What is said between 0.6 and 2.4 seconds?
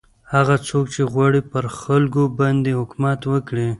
څوک چې غواړي پر خلکو